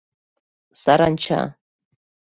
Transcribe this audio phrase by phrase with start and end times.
[0.81, 1.39] САРАНЧА